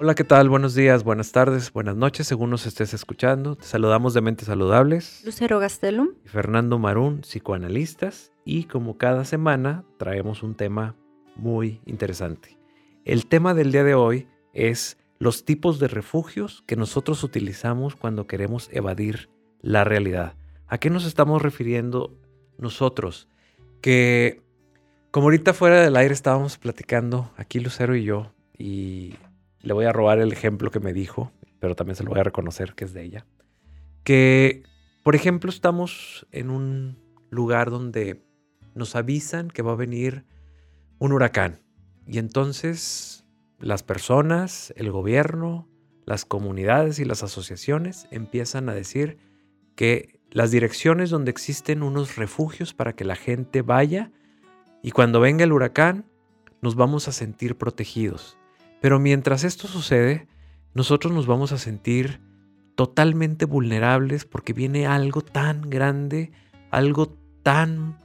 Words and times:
Hola, 0.00 0.14
¿qué 0.14 0.22
tal? 0.22 0.48
Buenos 0.48 0.76
días, 0.76 1.02
buenas 1.02 1.32
tardes, 1.32 1.72
buenas 1.72 1.96
noches, 1.96 2.28
según 2.28 2.50
nos 2.50 2.66
estés 2.66 2.94
escuchando. 2.94 3.56
Te 3.56 3.64
saludamos 3.64 4.14
de 4.14 4.20
Mentes 4.20 4.46
Saludables. 4.46 5.22
Lucero 5.24 5.58
Gastelum. 5.58 6.10
Y 6.24 6.28
Fernando 6.28 6.78
Marún, 6.78 7.22
psicoanalistas. 7.22 8.30
Y 8.44 8.64
como 8.64 8.96
cada 8.96 9.24
semana, 9.24 9.84
traemos 9.96 10.44
un 10.44 10.54
tema 10.54 10.94
muy 11.34 11.80
interesante. 11.84 12.56
El 13.04 13.26
tema 13.26 13.54
del 13.54 13.72
día 13.72 13.82
de 13.82 13.96
hoy 13.96 14.28
es 14.52 14.98
los 15.18 15.44
tipos 15.44 15.80
de 15.80 15.88
refugios 15.88 16.62
que 16.68 16.76
nosotros 16.76 17.24
utilizamos 17.24 17.96
cuando 17.96 18.28
queremos 18.28 18.70
evadir 18.72 19.28
la 19.62 19.82
realidad. 19.82 20.34
¿A 20.68 20.78
qué 20.78 20.90
nos 20.90 21.06
estamos 21.06 21.42
refiriendo 21.42 22.16
nosotros? 22.56 23.26
Que 23.80 24.42
como 25.10 25.26
ahorita 25.26 25.54
fuera 25.54 25.80
del 25.80 25.96
aire 25.96 26.14
estábamos 26.14 26.56
platicando 26.56 27.32
aquí 27.36 27.58
Lucero 27.58 27.96
y 27.96 28.04
yo, 28.04 28.30
y 28.56 29.14
le 29.62 29.72
voy 29.72 29.86
a 29.86 29.92
robar 29.92 30.18
el 30.18 30.32
ejemplo 30.32 30.70
que 30.70 30.80
me 30.80 30.92
dijo, 30.92 31.32
pero 31.60 31.74
también 31.74 31.96
se 31.96 32.04
lo 32.04 32.10
voy 32.10 32.20
a 32.20 32.24
reconocer 32.24 32.74
que 32.74 32.84
es 32.84 32.92
de 32.92 33.02
ella. 33.04 33.26
Que, 34.04 34.62
por 35.02 35.14
ejemplo, 35.14 35.50
estamos 35.50 36.26
en 36.32 36.50
un 36.50 36.98
lugar 37.30 37.70
donde 37.70 38.22
nos 38.74 38.94
avisan 38.96 39.48
que 39.48 39.62
va 39.62 39.72
a 39.72 39.76
venir 39.76 40.24
un 40.98 41.12
huracán. 41.12 41.60
Y 42.06 42.18
entonces 42.18 43.24
las 43.58 43.82
personas, 43.82 44.72
el 44.76 44.90
gobierno, 44.90 45.68
las 46.06 46.24
comunidades 46.24 46.98
y 46.98 47.04
las 47.04 47.22
asociaciones 47.22 48.06
empiezan 48.10 48.68
a 48.68 48.74
decir 48.74 49.18
que 49.74 50.20
las 50.30 50.50
direcciones 50.50 51.10
donde 51.10 51.30
existen 51.30 51.82
unos 51.82 52.16
refugios 52.16 52.74
para 52.74 52.94
que 52.94 53.04
la 53.04 53.16
gente 53.16 53.62
vaya 53.62 54.10
y 54.82 54.92
cuando 54.92 55.20
venga 55.20 55.44
el 55.44 55.52
huracán 55.52 56.06
nos 56.62 56.76
vamos 56.76 57.08
a 57.08 57.12
sentir 57.12 57.56
protegidos. 57.56 58.38
Pero 58.80 58.98
mientras 58.98 59.44
esto 59.44 59.68
sucede, 59.68 60.28
nosotros 60.74 61.12
nos 61.12 61.26
vamos 61.26 61.52
a 61.52 61.58
sentir 61.58 62.20
totalmente 62.74 63.44
vulnerables 63.44 64.24
porque 64.24 64.52
viene 64.52 64.86
algo 64.86 65.22
tan 65.22 65.62
grande, 65.62 66.30
algo 66.70 67.16
tan 67.42 67.98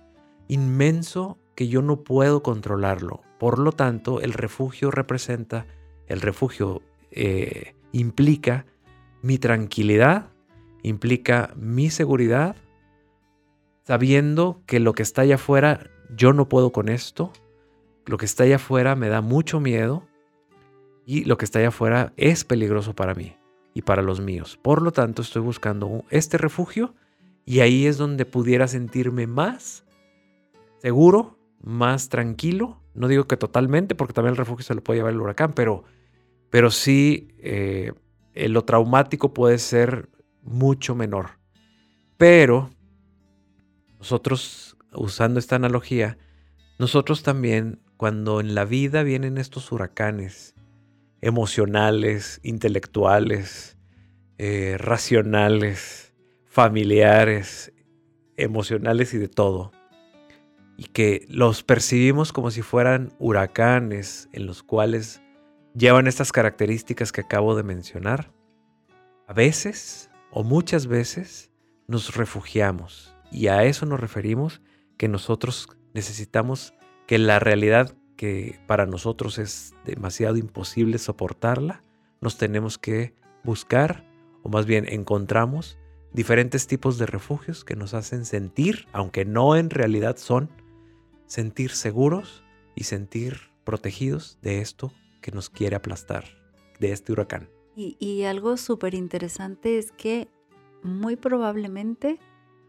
inmenso 0.48 1.38
que 1.56 1.68
yo 1.68 1.82
no 1.82 2.04
puedo 2.04 2.42
controlarlo. 2.42 3.22
Por 3.40 3.60
lo 3.60 3.72
tanto, 3.72 4.22
el 4.22 4.34
refugio 4.34 4.90
representa, 4.90 5.68
el 6.08 6.22
refugio 6.22 6.82
eh, 7.12 7.76
implica 7.92 8.66
mi 9.22 9.38
tranquilidad, 9.38 10.32
implica 10.82 11.54
mi 11.56 11.90
seguridad, 11.90 12.56
sabiendo 13.84 14.62
que 14.66 14.80
lo 14.80 14.94
que 14.94 15.04
está 15.04 15.22
allá 15.22 15.36
afuera, 15.36 15.92
yo 16.16 16.34
no 16.34 16.50
puedo 16.50 16.72
con 16.72 16.90
esto, 16.90 17.32
lo 18.06 18.18
que 18.18 18.26
está 18.26 18.44
allá 18.44 18.56
afuera 18.56 18.96
me 18.96 19.10
da 19.10 19.22
mucho 19.22 19.60
miedo, 19.60 20.08
y 21.06 21.26
lo 21.26 21.38
que 21.38 21.46
está 21.46 21.60
allá 21.60 21.70
afuera 21.70 22.14
es 22.18 22.44
peligroso 22.44 22.96
para 22.96 23.14
mí 23.14 23.36
y 23.74 23.82
para 23.82 24.02
los 24.02 24.22
míos. 24.22 24.58
Por 24.62 24.82
lo 24.82 24.92
tanto, 24.92 25.22
estoy 25.22 25.42
buscando 25.42 26.06
este 26.10 26.38
refugio 26.38 26.94
y 27.46 27.60
ahí 27.60 27.86
es 27.86 27.98
donde 27.98 28.26
pudiera 28.26 28.68
sentirme 28.68 29.28
más 29.28 29.84
seguro, 30.82 31.38
más 31.62 32.10
tranquilo. 32.10 32.82
No 32.94 33.08
digo 33.08 33.26
que 33.26 33.38
totalmente, 33.38 33.96
porque 33.96 34.14
también 34.14 34.34
el 34.34 34.38
refugio 34.38 34.64
se 34.64 34.76
lo 34.76 34.84
puede 34.84 35.00
llevar 35.00 35.14
el 35.14 35.22
huracán, 35.22 35.54
pero, 35.54 35.84
pero 36.50 36.72
sí 36.72 37.30
eh, 37.40 37.94
lo 38.36 38.64
traumático 38.64 39.34
puede 39.34 39.58
ser 39.58 40.10
mucho 40.42 40.94
menor. 40.96 41.40
Pero 42.18 42.70
nosotros, 43.98 44.78
usando 44.94 45.40
esta 45.40 45.56
analogía, 45.56 46.18
nosotros 46.80 47.24
también, 47.24 47.80
cuando 47.98 48.42
en 48.42 48.54
la 48.54 48.66
vida 48.66 49.04
vienen 49.04 49.38
estos 49.38 49.72
huracanes, 49.72 50.54
emocionales, 51.24 52.42
intelectuales, 52.44 53.78
eh, 54.38 54.76
racionales, 54.78 56.14
familiares, 56.46 57.72
emocionales 58.36 59.14
y 59.14 59.18
de 59.18 59.30
todo. 59.30 59.72
Y 60.76 60.84
que 60.86 61.26
los 61.30 61.64
percibimos 61.64 62.34
como 62.34 62.52
si 62.52 62.62
fueran 62.62 63.14
huracanes 63.20 64.28
en 64.34 64.46
los 64.46 64.64
cuales 64.64 65.22
llevan 65.74 66.08
estas 66.08 66.34
características 66.34 67.14
que 67.14 67.22
acabo 67.22 67.56
de 67.56 67.64
mencionar. 67.64 68.34
A 69.26 69.34
veces, 69.34 70.10
o 70.30 70.44
muchas 70.44 70.88
veces, 70.88 71.52
nos 71.88 72.18
refugiamos. 72.18 73.16
Y 73.32 73.48
a 73.48 73.64
eso 73.64 73.86
nos 73.86 74.02
referimos 74.02 74.62
que 74.98 75.08
nosotros 75.08 75.70
necesitamos 75.94 76.74
que 77.08 77.18
la 77.18 77.40
realidad 77.40 77.96
que 78.16 78.60
para 78.68 78.86
nosotros 78.86 79.38
es 79.38 79.74
demasiado 79.86 80.38
imposible 80.38 80.98
soportarla, 80.98 81.84
nos 82.22 82.38
tenemos 82.38 82.78
que 82.78 83.14
buscar, 83.44 84.06
o 84.44 84.50
más 84.50 84.66
bien 84.66 84.86
encontramos, 84.88 85.78
diferentes 86.14 86.68
tipos 86.68 86.98
de 86.98 87.06
refugios 87.06 87.66
que 87.66 87.76
nos 87.76 87.94
hacen 87.94 88.26
sentir, 88.26 88.88
aunque 88.94 89.26
no 89.26 89.56
en 89.56 89.70
realidad 89.70 90.18
son, 90.18 90.50
sentir 91.26 91.72
seguros 91.72 92.44
y 92.76 92.84
sentir 92.84 93.52
protegidos 93.64 94.38
de 94.42 94.60
esto 94.62 94.94
que 95.22 95.32
nos 95.32 95.50
quiere 95.50 95.76
aplastar, 95.76 96.26
de 96.80 96.92
este 96.92 97.12
huracán. 97.12 97.50
Y, 97.76 97.98
y 98.00 98.24
algo 98.24 98.58
súper 98.58 98.94
interesante 98.94 99.78
es 99.78 99.92
que 99.92 100.30
muy 100.84 101.16
probablemente 101.16 102.20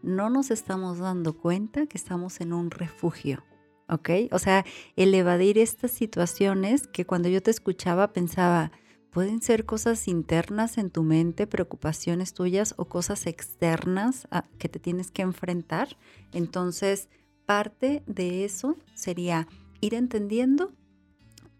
no 0.01 0.29
nos 0.29 0.51
estamos 0.51 0.99
dando 0.99 1.37
cuenta 1.37 1.85
que 1.87 1.97
estamos 1.97 2.41
en 2.41 2.53
un 2.53 2.71
refugio. 2.71 3.43
¿Ok? 3.89 4.09
O 4.31 4.39
sea, 4.39 4.65
el 4.95 5.13
evadir 5.13 5.57
estas 5.57 5.91
situaciones 5.91 6.87
que 6.87 7.05
cuando 7.05 7.29
yo 7.29 7.41
te 7.41 7.51
escuchaba 7.51 8.13
pensaba, 8.13 8.71
pueden 9.11 9.41
ser 9.41 9.65
cosas 9.65 10.07
internas 10.07 10.77
en 10.77 10.89
tu 10.89 11.01
mente, 11.03 11.47
preocupaciones 11.47 12.33
tuyas 12.33 12.73
o 12.77 12.85
cosas 12.85 13.27
externas 13.27 14.27
que 14.57 14.67
te 14.67 14.79
tienes 14.79 15.09
que 15.09 15.21
enfrentar. 15.21 15.97
Entonces, 16.33 17.07
parte 17.45 18.03
de 18.07 18.43
eso 18.43 18.75
sería 18.93 19.47
ir 19.79 19.93
entendiendo 19.93 20.73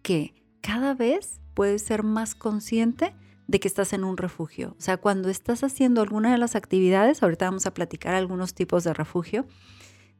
que 0.01 0.33
cada 0.61 0.93
vez 0.93 1.39
puedes 1.53 1.81
ser 1.81 2.03
más 2.03 2.35
consciente 2.35 3.15
de 3.47 3.59
que 3.59 3.67
estás 3.67 3.93
en 3.93 4.03
un 4.03 4.17
refugio. 4.17 4.75
O 4.77 4.81
sea, 4.81 4.97
cuando 4.97 5.29
estás 5.29 5.63
haciendo 5.63 6.01
alguna 6.01 6.31
de 6.31 6.37
las 6.39 6.55
actividades, 6.55 7.23
ahorita 7.23 7.45
vamos 7.45 7.67
a 7.67 7.73
platicar 7.73 8.15
algunos 8.15 8.53
tipos 8.53 8.83
de 8.83 8.93
refugio, 8.93 9.45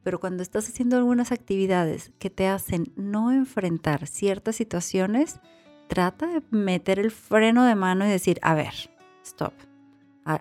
pero 0.06 0.20
cuando 0.20 0.44
estás 0.44 0.70
haciendo 0.70 0.98
algunas 0.98 1.32
actividades 1.32 2.12
que 2.20 2.30
te 2.30 2.48
hacen 2.48 2.94
no 2.96 3.32
enfrentar 3.32 4.06
ciertas 4.06 4.56
situaciones, 4.56 5.40
trata 5.88 6.28
de 6.28 6.44
meter 6.52 7.00
el 7.00 7.10
freno 7.10 7.66
de 7.66 7.74
mano 7.74 8.06
y 8.06 8.10
decir, 8.10 8.38
a 8.44 8.54
ver, 8.54 8.76
stop. 9.24 9.54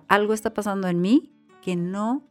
Algo 0.07 0.35
está 0.35 0.53
pasando 0.53 0.87
en 0.87 1.01
mí 1.01 1.33
que 1.63 1.77
no 1.77 2.29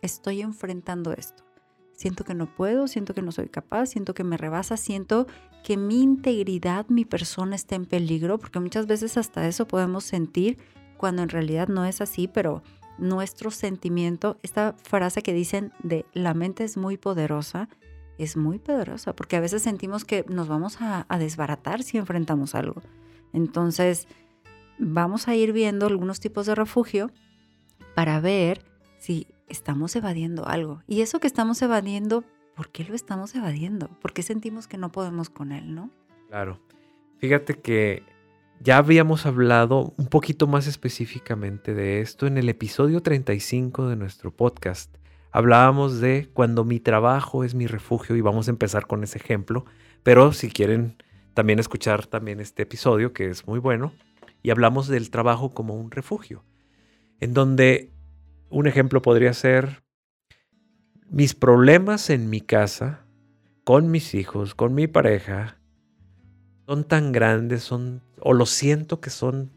estoy 0.00 0.40
enfrentando 0.40 1.12
esto. 1.12 1.44
Siento 1.92 2.24
que 2.24 2.32
no 2.32 2.46
puedo, 2.46 2.88
siento 2.88 3.12
que 3.12 3.20
no 3.20 3.30
soy 3.30 3.50
capaz, 3.50 3.88
siento 3.88 4.14
que 4.14 4.24
me 4.24 4.38
rebasa, 4.38 4.78
siento 4.78 5.26
que 5.62 5.76
mi 5.76 6.00
integridad, 6.00 6.86
mi 6.88 7.04
persona 7.04 7.56
está 7.56 7.74
en 7.74 7.84
peligro, 7.84 8.38
porque 8.38 8.58
muchas 8.58 8.86
veces 8.86 9.18
hasta 9.18 9.46
eso 9.46 9.68
podemos 9.68 10.04
sentir 10.04 10.56
cuando 10.96 11.22
en 11.22 11.28
realidad 11.28 11.68
no 11.68 11.84
es 11.84 12.00
así, 12.00 12.26
pero 12.26 12.62
nuestro 13.00 13.50
sentimiento, 13.50 14.38
esta 14.42 14.74
frase 14.74 15.22
que 15.22 15.32
dicen 15.32 15.72
de 15.82 16.06
la 16.12 16.34
mente 16.34 16.64
es 16.64 16.76
muy 16.76 16.96
poderosa, 16.96 17.68
es 18.18 18.36
muy 18.36 18.58
poderosa, 18.58 19.14
porque 19.14 19.36
a 19.36 19.40
veces 19.40 19.62
sentimos 19.62 20.04
que 20.04 20.24
nos 20.28 20.48
vamos 20.48 20.78
a, 20.80 21.06
desbaratar 21.18 21.82
si 21.82 21.98
enfrentamos 21.98 22.54
algo. 22.54 22.82
Entonces, 23.32 24.06
vamos 24.78 25.28
a 25.28 25.34
ir 25.34 25.52
viendo 25.52 25.86
algunos 25.86 26.20
tipos 26.20 26.46
de 26.46 26.54
refugio 26.54 27.10
para 27.94 28.20
ver 28.20 28.62
si 28.98 29.26
estamos 29.48 29.96
evadiendo 29.96 30.46
algo. 30.46 30.82
Y 30.86 31.00
eso 31.00 31.18
que 31.18 31.26
estamos 31.26 31.62
evadiendo, 31.62 32.24
¿por 32.54 32.70
qué 32.70 32.84
lo 32.84 32.94
estamos 32.94 33.34
evadiendo? 33.34 33.88
¿Por 34.00 34.12
qué 34.12 34.22
sentimos 34.22 34.68
que 34.68 34.76
no 34.76 34.92
podemos 34.92 35.30
con 35.30 35.52
él, 35.52 35.74
no? 35.74 35.90
Claro. 36.28 36.60
Fíjate 37.18 37.54
que 37.58 38.02
ya 38.62 38.76
habíamos 38.76 39.24
hablado 39.24 39.94
un 39.96 40.06
poquito 40.06 40.46
más 40.46 40.66
específicamente 40.66 41.72
de 41.72 42.02
esto 42.02 42.26
en 42.26 42.36
el 42.36 42.50
episodio 42.50 43.02
35 43.02 43.88
de 43.88 43.96
nuestro 43.96 44.36
podcast. 44.36 44.94
Hablábamos 45.32 46.00
de 46.00 46.28
cuando 46.34 46.64
mi 46.64 46.78
trabajo 46.78 47.42
es 47.42 47.54
mi 47.54 47.66
refugio 47.66 48.16
y 48.16 48.20
vamos 48.20 48.48
a 48.48 48.50
empezar 48.50 48.86
con 48.86 49.02
ese 49.02 49.16
ejemplo, 49.16 49.64
pero 50.02 50.34
si 50.34 50.50
quieren 50.50 51.02
también 51.32 51.58
escuchar 51.58 52.06
también 52.06 52.38
este 52.38 52.64
episodio 52.64 53.14
que 53.14 53.30
es 53.30 53.46
muy 53.46 53.58
bueno 53.58 53.94
y 54.42 54.50
hablamos 54.50 54.88
del 54.88 55.10
trabajo 55.10 55.54
como 55.54 55.74
un 55.74 55.90
refugio, 55.90 56.44
en 57.18 57.32
donde 57.32 57.94
un 58.50 58.66
ejemplo 58.66 59.00
podría 59.00 59.32
ser 59.32 59.82
mis 61.08 61.34
problemas 61.34 62.10
en 62.10 62.28
mi 62.28 62.42
casa, 62.42 63.06
con 63.64 63.90
mis 63.90 64.14
hijos, 64.14 64.54
con 64.54 64.74
mi 64.74 64.86
pareja, 64.86 65.60
son 66.70 66.84
tan 66.84 67.10
grandes, 67.10 67.64
son, 67.64 68.00
o 68.22 68.32
lo 68.32 68.46
siento 68.46 69.00
que 69.00 69.10
son, 69.10 69.50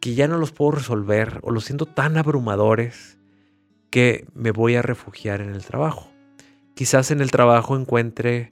que 0.00 0.14
ya 0.14 0.28
no 0.28 0.38
los 0.38 0.52
puedo 0.52 0.72
resolver, 0.72 1.40
o 1.42 1.50
los 1.50 1.64
siento 1.64 1.86
tan 1.86 2.16
abrumadores 2.16 3.18
que 3.90 4.26
me 4.34 4.50
voy 4.50 4.76
a 4.76 4.82
refugiar 4.82 5.40
en 5.40 5.50
el 5.50 5.64
trabajo. 5.64 6.10
Quizás 6.74 7.10
en 7.10 7.20
el 7.20 7.30
trabajo 7.30 7.76
encuentre, 7.76 8.50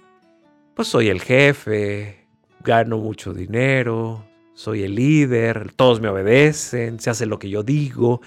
pues 0.74 0.88
soy 0.88 1.08
el 1.08 1.20
jefe, 1.20 2.26
gano 2.60 2.98
mucho 2.98 3.34
dinero, 3.34 4.24
soy 4.54 4.82
el 4.82 4.94
líder, 4.94 5.72
todos 5.74 6.00
me 6.00 6.08
obedecen, 6.08 7.00
se 7.00 7.10
hace 7.10 7.26
lo 7.26 7.38
que 7.38 7.50
yo 7.50 7.62
digo. 7.62 8.20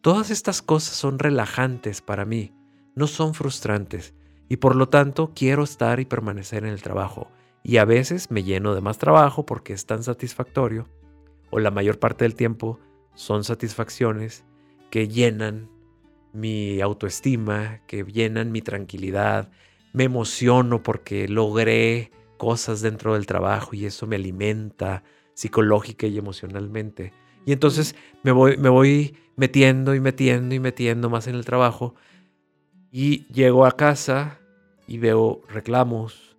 Todas 0.00 0.30
estas 0.30 0.62
cosas 0.62 0.96
son 0.96 1.18
relajantes 1.18 2.00
para 2.00 2.24
mí, 2.24 2.52
no 2.94 3.06
son 3.06 3.34
frustrantes 3.34 4.14
y 4.48 4.56
por 4.56 4.76
lo 4.76 4.88
tanto 4.88 5.32
quiero 5.34 5.64
estar 5.64 6.00
y 6.00 6.04
permanecer 6.04 6.64
en 6.64 6.70
el 6.70 6.82
trabajo. 6.82 7.30
Y 7.64 7.78
a 7.78 7.86
veces 7.86 8.30
me 8.30 8.44
lleno 8.44 8.74
de 8.74 8.82
más 8.82 8.98
trabajo 8.98 9.46
porque 9.46 9.72
es 9.72 9.86
tan 9.86 10.04
satisfactorio, 10.04 10.86
o 11.50 11.58
la 11.58 11.70
mayor 11.70 11.98
parte 11.98 12.24
del 12.24 12.34
tiempo 12.34 12.78
son 13.14 13.42
satisfacciones 13.42 14.44
que 14.90 15.08
llenan 15.08 15.70
mi 16.32 16.80
autoestima, 16.80 17.80
que 17.86 18.04
llenan 18.04 18.52
mi 18.52 18.60
tranquilidad, 18.60 19.50
me 19.92 20.04
emociono 20.04 20.82
porque 20.82 21.26
logré 21.26 22.10
cosas 22.36 22.82
dentro 22.82 23.14
del 23.14 23.26
trabajo 23.26 23.74
y 23.74 23.86
eso 23.86 24.06
me 24.06 24.16
alimenta 24.16 25.02
psicológica 25.32 26.06
y 26.06 26.18
emocionalmente. 26.18 27.12
Y 27.46 27.52
entonces 27.52 27.94
me 28.22 28.32
voy, 28.32 28.56
me 28.56 28.68
voy 28.68 29.16
metiendo 29.36 29.94
y 29.94 30.00
metiendo 30.00 30.54
y 30.54 30.60
metiendo 30.60 31.08
más 31.08 31.28
en 31.28 31.36
el 31.36 31.44
trabajo 31.44 31.94
y 32.90 33.26
llego 33.32 33.64
a 33.64 33.72
casa 33.72 34.40
y 34.86 34.98
veo 34.98 35.42
reclamos, 35.48 36.33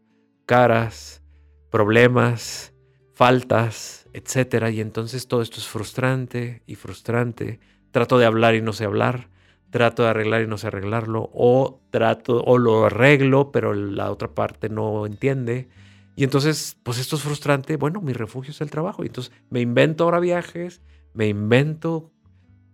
caras, 0.45 1.21
problemas, 1.69 2.73
faltas, 3.13 4.07
etcétera, 4.13 4.69
y 4.69 4.81
entonces 4.81 5.27
todo 5.27 5.41
esto 5.41 5.59
es 5.59 5.67
frustrante 5.67 6.61
y 6.65 6.75
frustrante. 6.75 7.59
Trato 7.91 8.17
de 8.17 8.25
hablar 8.25 8.55
y 8.55 8.61
no 8.61 8.73
sé 8.73 8.85
hablar 8.85 9.29
trato 9.75 10.03
de 10.03 10.09
arreglar 10.09 10.41
y 10.41 10.47
no 10.47 10.57
sé 10.57 10.67
arreglarlo, 10.67 11.29
o 11.33 11.81
trato, 11.89 12.41
o 12.45 12.57
lo 12.57 12.85
arreglo, 12.85 13.51
pero 13.51 13.73
la 13.73 14.09
otra 14.09 14.29
parte 14.29 14.69
no 14.69 15.05
entiende. 15.05 15.67
Y 16.15 16.23
entonces, 16.23 16.77
pues 16.81 16.97
esto 16.97 17.17
es 17.17 17.23
frustrante. 17.23 17.75
Bueno, 17.75 17.99
mi 17.99 18.13
refugio 18.13 18.51
es 18.51 18.61
el 18.61 18.71
trabajo. 18.71 19.03
Y 19.03 19.07
entonces 19.07 19.33
me 19.49 19.59
invento 19.59 20.05
ahora 20.05 20.21
viajes, 20.21 20.79
me 21.13 21.27
invento. 21.27 22.09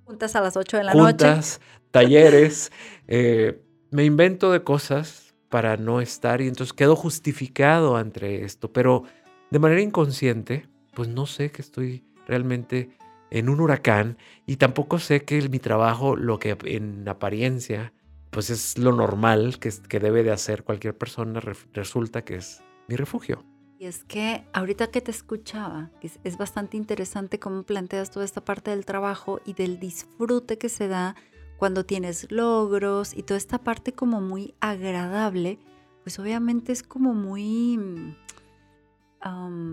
Juntas 0.06 0.36
a 0.36 0.42
las 0.42 0.56
8 0.56 0.78
de 0.78 0.84
la 0.84 0.92
juntas, 0.92 1.60
talleres, 1.90 2.72
eh, 3.08 3.60
me 3.90 4.06
invento 4.06 4.52
de 4.52 4.64
cosas 4.64 5.21
para 5.52 5.78
no 5.78 6.02
estar 6.02 6.42
y 6.42 6.48
entonces 6.48 6.74
quedo 6.74 6.96
justificado 6.96 7.98
ante 7.98 8.44
esto, 8.44 8.72
pero 8.74 9.04
de 9.52 9.60
manera 9.60 9.82
inconsciente, 9.82 10.68
pues 10.96 11.10
no 11.10 11.28
sé 11.28 11.52
que 11.52 11.62
estoy 11.62 12.04
realmente 12.26 12.98
en 13.30 13.50
un 13.50 13.60
huracán 13.60 14.18
y 14.48 14.56
tampoco 14.56 14.98
sé 14.98 15.24
que 15.26 15.48
mi 15.50 15.60
trabajo, 15.60 16.16
lo 16.16 16.40
que 16.40 16.58
en 16.64 17.08
apariencia, 17.08 17.94
pues 18.30 18.50
es 18.50 18.78
lo 18.78 18.94
normal 18.94 19.60
que, 19.60 20.00
debe 20.00 20.24
de 20.24 20.32
hacer 20.32 20.64
cualquier 20.64 20.98
persona, 20.98 21.42
resulta 21.74 22.24
que 22.24 22.36
es 22.36 22.64
mi 22.88 22.96
refugio. 22.96 23.46
Y 23.78 23.88
es 23.88 24.06
que 24.06 24.46
ahorita 24.54 24.88
que 24.88 25.02
te 25.02 25.12
escuchaba, 25.12 25.92
es, 26.02 26.20
es 26.24 26.38
bastante 26.38 26.78
interesante 26.78 27.40
cómo 27.40 27.64
planteas 27.64 28.10
toda 28.10 28.24
esta 28.24 28.46
parte 28.46 28.72
del 28.72 28.86
trabajo 28.86 29.42
y 29.44 29.54
del 29.54 29.80
disfrute 29.80 30.58
que 30.58 30.70
se 30.70 30.88
da 30.88 31.16
cuando 31.62 31.86
tienes 31.86 32.32
logros 32.32 33.16
y 33.16 33.22
toda 33.22 33.38
esta 33.38 33.60
parte 33.60 33.94
como 33.94 34.20
muy 34.20 34.56
agradable, 34.62 35.60
pues 36.02 36.18
obviamente 36.18 36.72
es 36.72 36.82
como 36.82 37.14
muy 37.14 38.18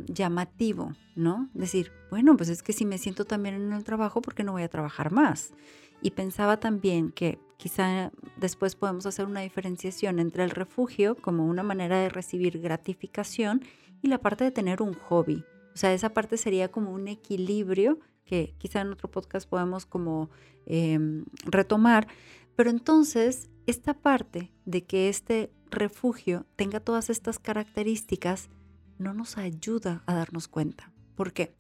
llamativo, 0.09 0.93
¿no? 1.17 1.49
Decir, 1.55 1.91
bueno, 2.11 2.37
pues 2.37 2.51
es 2.51 2.63
que 2.63 2.75
si 2.75 2.85
me 2.85 2.99
siento 2.99 3.25
también 3.25 3.55
en 3.55 3.73
el 3.73 3.85
trabajo, 3.85 4.21
¿por 4.21 4.35
qué 4.35 4.45
no 4.45 4.53
voy 4.53 4.65
a 4.65 4.69
trabajar 4.69 5.13
más? 5.13 5.55
Y 6.03 6.11
pensaba 6.11 6.61
también 6.61 7.11
que 7.11 7.39
quizá 7.57 8.13
después 8.37 8.77
podemos 8.77 9.07
hacer 9.07 9.25
una 9.25 9.41
diferenciación 9.41 10.19
entre 10.19 10.45
el 10.45 10.51
refugio 10.51 11.17
como 11.17 11.47
una 11.47 11.63
manera 11.63 11.99
de 11.99 12.11
recibir 12.11 12.61
gratificación 12.61 13.63
y 14.03 14.09
la 14.09 14.19
parte 14.19 14.45
de 14.45 14.51
tener 14.51 14.83
un 14.83 14.93
hobby. 14.93 15.43
O 15.73 15.79
sea, 15.79 15.95
esa 15.95 16.11
parte 16.11 16.37
sería 16.37 16.71
como 16.71 16.93
un 16.93 17.09
equilibrio 17.09 17.99
que 18.29 18.55
quizá 18.59 18.83
en 18.83 18.93
otro 18.93 19.11
podcast 19.11 19.49
podemos 19.49 19.87
como 19.87 20.29
em, 20.67 21.25
retomar. 21.45 22.07
Pero 22.55 22.69
entonces, 22.69 23.49
esta 23.67 23.95
parte 23.95 24.53
de 24.67 24.85
que 24.85 25.09
este 25.09 25.51
refugio 25.71 26.45
tenga 26.55 26.79
todas 26.79 27.09
estas 27.09 27.39
características 27.39 28.51
no 28.99 29.15
nos 29.15 29.39
ayuda 29.39 30.03
a 30.07 30.15
darnos 30.15 30.47
cuenta. 30.47 30.93
Porque 31.17 31.57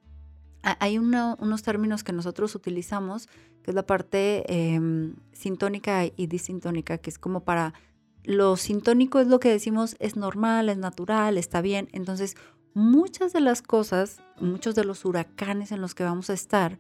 hay 0.63 0.99
unos 0.99 1.63
términos 1.63 2.05
que 2.05 2.13
nosotros 2.13 2.55
utilizamos, 2.55 3.29
que 3.63 3.71
es 3.71 3.75
la 3.75 3.87
parte 3.87 4.45
em, 4.53 5.15
sintónica 5.33 6.05
y 6.05 6.27
disintónica, 6.27 6.99
que 6.99 7.11
es 7.11 7.19
como 7.19 7.45
para... 7.45 7.73
Lo 8.25 8.57
sintónico 8.57 9.21
es 9.21 9.27
lo 9.27 9.41
que 9.41 9.49
decimos 9.49 9.97
es 10.01 10.17
normal, 10.17 10.69
es 10.69 10.77
natural, 10.77 11.39
está 11.39 11.63
bien. 11.63 11.89
Entonces, 11.93 12.37
muchas 12.75 13.33
de 13.33 13.41
las 13.41 13.63
cosas, 13.63 14.21
muchos 14.41 14.75
de 14.75 14.85
los 14.85 15.05
huracanes 15.05 15.73
en 15.73 15.81
los 15.81 15.95
que 15.95 16.05
vamos 16.05 16.31
a 16.31 16.35
estar, 16.35 16.79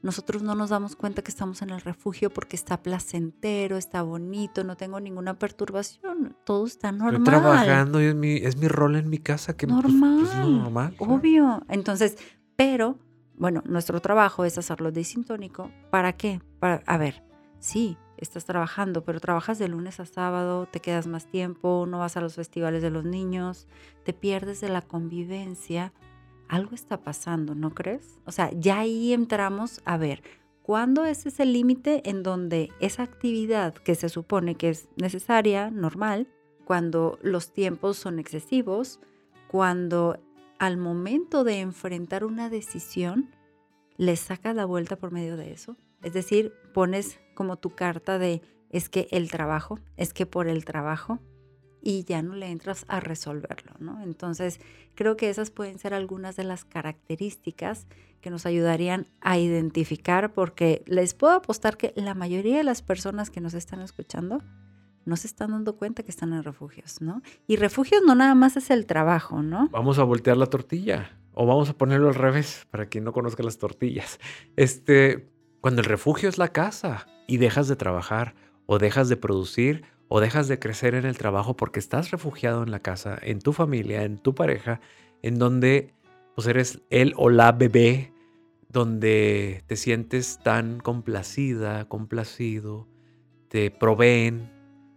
nosotros 0.00 0.42
no 0.42 0.54
nos 0.54 0.70
damos 0.70 0.94
cuenta 0.94 1.22
que 1.22 1.30
estamos 1.30 1.60
en 1.62 1.70
el 1.70 1.80
refugio 1.80 2.30
porque 2.30 2.54
está 2.54 2.82
placentero, 2.82 3.76
está 3.76 4.02
bonito, 4.02 4.62
no 4.62 4.76
tengo 4.76 5.00
ninguna 5.00 5.38
perturbación, 5.38 6.36
todo 6.44 6.66
está 6.66 6.92
normal. 6.92 7.16
Estoy 7.16 7.24
trabajando 7.24 8.00
y 8.00 8.06
es 8.06 8.14
mi, 8.14 8.36
es 8.36 8.56
mi 8.56 8.68
rol 8.68 8.96
en 8.96 9.10
mi 9.10 9.18
casa 9.18 9.56
que 9.56 9.66
pues, 9.66 9.82
pues, 9.82 9.92
normal, 9.92 10.18
pues, 10.20 10.48
normal. 10.48 10.94
Obvio. 10.98 11.62
Entonces, 11.68 12.16
pero, 12.54 12.98
bueno, 13.36 13.62
nuestro 13.66 14.00
trabajo 14.00 14.44
es 14.44 14.56
hacerlo 14.56 14.92
disintónico. 14.92 15.70
¿Para 15.90 16.12
qué? 16.12 16.40
Para, 16.60 16.82
a 16.86 16.96
ver, 16.96 17.24
sí, 17.58 17.98
estás 18.18 18.44
trabajando, 18.44 19.02
pero 19.04 19.18
trabajas 19.18 19.58
de 19.58 19.66
lunes 19.66 19.98
a 19.98 20.06
sábado, 20.06 20.66
te 20.66 20.78
quedas 20.78 21.08
más 21.08 21.26
tiempo, 21.26 21.86
no 21.88 21.98
vas 21.98 22.16
a 22.16 22.20
los 22.20 22.36
festivales 22.36 22.82
de 22.82 22.90
los 22.90 23.04
niños, 23.04 23.66
te 24.04 24.12
pierdes 24.12 24.60
de 24.60 24.68
la 24.68 24.82
convivencia 24.82 25.92
algo 26.48 26.74
está 26.74 27.02
pasando, 27.02 27.54
¿no 27.54 27.74
crees? 27.74 28.18
O 28.24 28.32
sea, 28.32 28.50
ya 28.52 28.80
ahí 28.80 29.12
entramos 29.12 29.80
a 29.84 29.96
ver, 29.96 30.22
¿cuándo 30.62 31.04
es 31.04 31.26
ese 31.26 31.44
límite 31.44 32.08
en 32.08 32.22
donde 32.22 32.70
esa 32.80 33.02
actividad 33.02 33.74
que 33.74 33.94
se 33.94 34.08
supone 34.08 34.54
que 34.54 34.70
es 34.70 34.88
necesaria, 34.96 35.70
normal, 35.70 36.28
cuando 36.64 37.18
los 37.22 37.52
tiempos 37.52 37.96
son 37.96 38.18
excesivos, 38.18 39.00
cuando 39.48 40.18
al 40.58 40.76
momento 40.76 41.44
de 41.44 41.60
enfrentar 41.60 42.24
una 42.24 42.50
decisión, 42.50 43.30
le 43.96 44.16
sacas 44.16 44.54
la 44.54 44.64
vuelta 44.64 44.96
por 44.96 45.10
medio 45.10 45.36
de 45.36 45.52
eso? 45.52 45.76
Es 46.02 46.12
decir, 46.12 46.52
pones 46.74 47.18
como 47.34 47.56
tu 47.56 47.70
carta 47.70 48.18
de 48.18 48.42
es 48.70 48.88
que 48.88 49.08
el 49.10 49.30
trabajo, 49.30 49.78
es 49.96 50.12
que 50.12 50.26
por 50.26 50.46
el 50.48 50.64
trabajo, 50.64 51.20
y 51.88 52.04
ya 52.04 52.20
no 52.20 52.34
le 52.34 52.50
entras 52.50 52.84
a 52.88 53.00
resolverlo, 53.00 53.72
¿no? 53.78 54.02
Entonces, 54.02 54.60
creo 54.94 55.16
que 55.16 55.30
esas 55.30 55.50
pueden 55.50 55.78
ser 55.78 55.94
algunas 55.94 56.36
de 56.36 56.44
las 56.44 56.66
características 56.66 57.86
que 58.20 58.28
nos 58.28 58.44
ayudarían 58.44 59.06
a 59.22 59.38
identificar, 59.38 60.34
porque 60.34 60.82
les 60.84 61.14
puedo 61.14 61.32
apostar 61.32 61.78
que 61.78 61.94
la 61.96 62.12
mayoría 62.12 62.58
de 62.58 62.62
las 62.62 62.82
personas 62.82 63.30
que 63.30 63.40
nos 63.40 63.54
están 63.54 63.80
escuchando 63.80 64.42
no 65.06 65.16
se 65.16 65.28
están 65.28 65.52
dando 65.52 65.76
cuenta 65.76 66.02
que 66.02 66.10
están 66.10 66.34
en 66.34 66.42
refugios, 66.42 67.00
¿no? 67.00 67.22
Y 67.46 67.56
refugios 67.56 68.02
no 68.06 68.14
nada 68.14 68.34
más 68.34 68.58
es 68.58 68.68
el 68.70 68.84
trabajo, 68.84 69.42
¿no? 69.42 69.70
Vamos 69.70 69.98
a 69.98 70.04
voltear 70.04 70.36
la 70.36 70.48
tortilla 70.48 71.18
o 71.32 71.46
vamos 71.46 71.70
a 71.70 71.78
ponerlo 71.78 72.08
al 72.08 72.16
revés 72.16 72.66
para 72.70 72.84
quien 72.84 73.04
no 73.04 73.14
conozca 73.14 73.42
las 73.42 73.56
tortillas. 73.56 74.20
Este, 74.56 75.30
cuando 75.62 75.80
el 75.80 75.86
refugio 75.86 76.28
es 76.28 76.36
la 76.36 76.48
casa 76.48 77.06
y 77.26 77.38
dejas 77.38 77.66
de 77.66 77.76
trabajar 77.76 78.34
o 78.66 78.78
dejas 78.78 79.08
de 79.08 79.16
producir 79.16 79.84
o 80.08 80.20
dejas 80.20 80.48
de 80.48 80.58
crecer 80.58 80.94
en 80.94 81.04
el 81.04 81.18
trabajo 81.18 81.56
porque 81.56 81.78
estás 81.78 82.10
refugiado 82.10 82.62
en 82.62 82.70
la 82.70 82.80
casa, 82.80 83.18
en 83.20 83.40
tu 83.40 83.52
familia, 83.52 84.02
en 84.04 84.18
tu 84.18 84.34
pareja, 84.34 84.80
en 85.22 85.38
donde 85.38 85.94
pues 86.34 86.46
eres 86.46 86.80
él 86.90 87.14
o 87.16 87.30
la 87.30 87.52
bebé, 87.52 88.12
donde 88.68 89.64
te 89.66 89.76
sientes 89.76 90.38
tan 90.42 90.80
complacida, 90.80 91.86
complacido, 91.86 92.86
te 93.48 93.70
proveen 93.70 94.50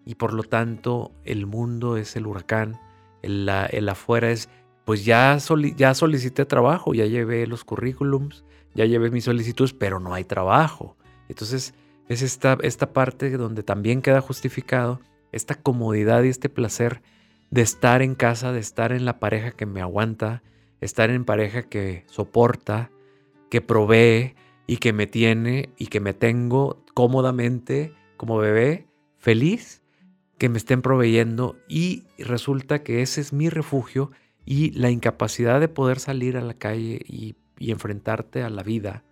y 0.05 0.15
por 0.15 0.33
lo 0.33 0.43
tanto 0.43 1.11
el 1.23 1.45
mundo 1.45 1.97
es 1.97 2.15
el 2.15 2.27
huracán, 2.27 2.79
el, 3.21 3.49
el 3.71 3.89
afuera 3.89 4.31
es, 4.31 4.49
pues 4.85 5.05
ya, 5.05 5.37
ya 5.75 5.93
solicité 5.93 6.45
trabajo, 6.45 6.93
ya 6.93 7.05
llevé 7.05 7.47
los 7.47 7.63
currículums, 7.63 8.43
ya 8.73 8.85
llevé 8.85 9.11
mis 9.11 9.25
solicitudes, 9.25 9.73
pero 9.73 9.99
no 9.99 10.13
hay 10.13 10.23
trabajo. 10.23 10.95
Entonces 11.27 11.73
es 12.11 12.21
esta, 12.21 12.57
esta 12.61 12.91
parte 12.91 13.29
donde 13.37 13.63
también 13.63 14.01
queda 14.01 14.19
justificado 14.19 14.99
esta 15.31 15.55
comodidad 15.55 16.23
y 16.23 16.27
este 16.27 16.49
placer 16.49 17.01
de 17.51 17.61
estar 17.61 18.01
en 18.01 18.15
casa, 18.15 18.51
de 18.51 18.59
estar 18.59 18.91
en 18.91 19.05
la 19.05 19.17
pareja 19.17 19.51
que 19.51 19.65
me 19.65 19.79
aguanta, 19.79 20.43
estar 20.81 21.09
en 21.09 21.23
pareja 21.23 21.63
que 21.63 22.03
soporta, 22.07 22.91
que 23.49 23.61
provee 23.61 24.35
y 24.67 24.77
que 24.77 24.91
me 24.91 25.07
tiene 25.07 25.69
y 25.77 25.87
que 25.87 26.01
me 26.01 26.13
tengo 26.13 26.83
cómodamente 26.93 27.93
como 28.17 28.37
bebé, 28.37 28.87
feliz, 29.17 29.81
que 30.37 30.49
me 30.49 30.57
estén 30.57 30.81
proveyendo 30.81 31.55
y 31.69 32.03
resulta 32.17 32.83
que 32.83 33.01
ese 33.01 33.21
es 33.21 33.31
mi 33.31 33.47
refugio 33.47 34.11
y 34.43 34.71
la 34.71 34.89
incapacidad 34.89 35.61
de 35.61 35.69
poder 35.69 35.99
salir 35.99 36.35
a 36.35 36.41
la 36.41 36.55
calle 36.55 36.99
y, 37.07 37.35
y 37.57 37.71
enfrentarte 37.71 38.43
a 38.43 38.49
la 38.49 38.63
vida 38.63 39.05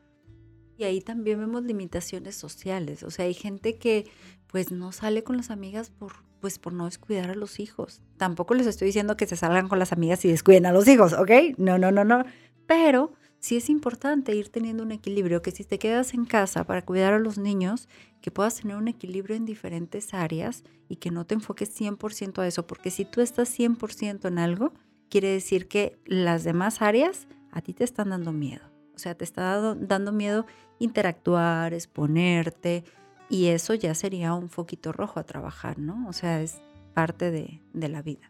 y 0.80 0.86
ahí 0.86 1.02
también 1.02 1.40
vemos 1.40 1.64
limitaciones 1.64 2.36
sociales. 2.36 3.04
O 3.04 3.12
sea, 3.12 3.26
hay 3.26 3.34
gente 3.34 3.78
que 3.78 4.10
pues 4.48 4.72
no 4.72 4.94
sale 4.94 5.24
con 5.26 5.36
las 5.36 5.52
amigas 5.52 5.90
por, 5.90 6.14
pues, 6.40 6.58
por 6.58 6.72
no 6.72 6.86
descuidar 6.86 7.30
a 7.30 7.36
los 7.36 7.60
hijos. 7.60 8.02
Tampoco 8.18 8.54
les 8.54 8.66
estoy 8.66 8.88
diciendo 8.88 9.18
que 9.18 9.28
se 9.28 9.36
salgan 9.36 9.68
con 9.68 9.78
las 9.78 9.92
amigas 9.92 10.24
y 10.24 10.30
descuiden 10.30 10.66
a 10.66 10.72
los 10.72 10.88
hijos, 10.88 11.12
¿ok? 11.12 11.32
No, 11.58 11.78
no, 11.78 11.92
no, 11.92 12.06
no. 12.06 12.24
Pero 12.66 13.12
sí 13.40 13.58
es 13.58 13.70
importante 13.70 14.34
ir 14.34 14.50
teniendo 14.50 14.82
un 14.82 14.94
equilibrio, 14.94 15.42
que 15.42 15.52
si 15.52 15.66
te 15.66 15.80
quedas 15.80 16.14
en 16.14 16.24
casa 16.24 16.64
para 16.64 16.86
cuidar 16.86 17.14
a 17.14 17.20
los 17.20 17.38
niños, 17.38 17.90
que 18.22 18.32
puedas 18.32 18.56
tener 18.56 18.78
un 18.78 18.88
equilibrio 18.88 19.36
en 19.36 19.46
diferentes 19.46 20.14
áreas 20.14 20.64
y 20.88 20.96
que 20.96 21.12
no 21.12 21.26
te 21.26 21.36
enfoques 21.36 21.78
100% 21.78 22.42
a 22.42 22.48
eso, 22.48 22.66
porque 22.66 22.90
si 22.90 23.04
tú 23.04 23.20
estás 23.20 23.50
100% 23.50 24.30
en 24.30 24.40
algo, 24.40 24.74
quiere 25.10 25.28
decir 25.28 25.68
que 25.68 26.00
las 26.06 26.46
demás 26.46 26.82
áreas 26.82 27.28
a 27.52 27.62
ti 27.62 27.74
te 27.74 27.84
están 27.84 28.12
dando 28.12 28.32
miedo. 28.32 28.79
O 29.00 29.02
sea, 29.02 29.16
te 29.16 29.24
está 29.24 29.76
dando 29.76 30.12
miedo 30.12 30.46
interactuar, 30.78 31.74
exponerte, 31.74 32.84
y 33.30 33.48
eso 33.48 33.74
ya 33.74 33.96
sería 33.96 34.34
un 34.34 34.50
foquito 34.50 34.92
rojo 34.92 35.22
a 35.22 35.24
trabajar, 35.24 35.80
¿no? 35.80 36.06
O 36.10 36.12
sea, 36.12 36.42
es 36.42 36.60
parte 36.94 37.32
de, 37.32 37.62
la 37.88 38.02
vida. 38.02 38.30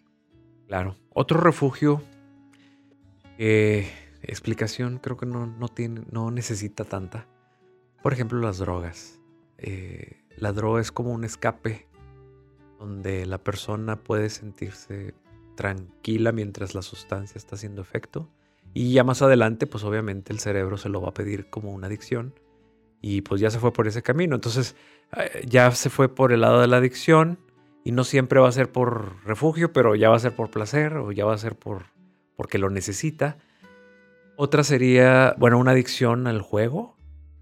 Claro. 0.67 0.95
Otro 1.11 1.41
refugio, 1.41 2.03
eh, 3.39 3.91
explicación 4.21 4.99
creo 4.99 5.17
que 5.17 5.25
no, 5.25 5.47
no, 5.47 5.69
tiene, 5.69 6.03
no 6.11 6.29
necesita 6.29 6.83
tanta. 6.83 7.25
Por 8.03 8.13
ejemplo, 8.13 8.39
las 8.39 8.59
drogas. 8.59 9.19
Eh, 9.57 10.21
la 10.38 10.53
droga 10.53 10.81
es 10.81 10.91
como 10.91 11.13
un 11.13 11.23
escape 11.23 11.88
donde 12.77 13.25
la 13.25 13.39
persona 13.39 13.95
puede 13.95 14.29
sentirse 14.29 15.15
tranquila 15.55 16.31
mientras 16.31 16.75
la 16.75 16.83
sustancia 16.83 17.39
está 17.39 17.55
haciendo 17.55 17.81
efecto. 17.81 18.29
Y 18.73 18.93
ya 18.93 19.03
más 19.03 19.21
adelante, 19.21 19.67
pues 19.67 19.83
obviamente 19.83 20.31
el 20.31 20.39
cerebro 20.39 20.77
se 20.77 20.89
lo 20.89 21.01
va 21.01 21.09
a 21.09 21.13
pedir 21.13 21.49
como 21.49 21.71
una 21.71 21.88
adicción. 21.88 22.33
Y 23.01 23.21
pues 23.21 23.41
ya 23.41 23.49
se 23.49 23.59
fue 23.59 23.73
por 23.73 23.88
ese 23.88 24.03
camino. 24.03 24.35
Entonces 24.35 24.75
eh, 25.17 25.45
ya 25.47 25.71
se 25.71 25.89
fue 25.89 26.13
por 26.13 26.31
el 26.31 26.41
lado 26.41 26.61
de 26.61 26.67
la 26.67 26.77
adicción. 26.77 27.39
Y 27.83 27.91
no 27.91 28.03
siempre 28.03 28.39
va 28.39 28.49
a 28.49 28.51
ser 28.51 28.71
por 28.71 29.25
refugio, 29.25 29.73
pero 29.73 29.95
ya 29.95 30.09
va 30.09 30.17
a 30.17 30.19
ser 30.19 30.35
por 30.35 30.51
placer 30.51 30.97
o 30.97 31.11
ya 31.11 31.25
va 31.25 31.33
a 31.33 31.38
ser 31.38 31.55
por 31.55 31.85
porque 32.39 32.57
lo 32.57 32.69
necesita. 32.69 33.38
Otra 34.38 34.63
sería, 34.63 35.35
bueno, 35.38 35.57
una 35.57 35.71
adicción 35.71 36.25
al 36.25 36.41
juego, 36.41 36.95